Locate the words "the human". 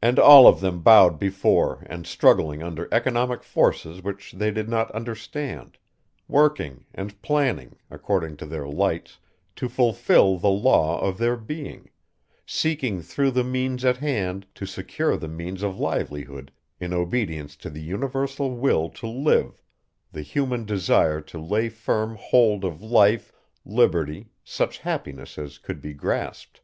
20.12-20.64